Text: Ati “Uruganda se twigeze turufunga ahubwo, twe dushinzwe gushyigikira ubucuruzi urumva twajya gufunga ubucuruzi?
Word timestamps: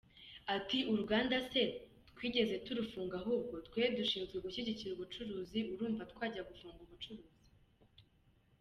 Ati 0.55 0.77
“Uruganda 0.91 1.35
se 1.49 1.61
twigeze 2.11 2.55
turufunga 2.65 3.13
ahubwo, 3.21 3.53
twe 3.67 3.83
dushinzwe 3.97 4.35
gushyigikira 4.45 4.91
ubucuruzi 4.93 5.59
urumva 5.73 6.03
twajya 6.11 6.41
gufunga 6.49 6.79
ubucuruzi? 6.85 7.47